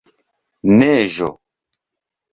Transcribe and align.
neĝo 0.79 1.29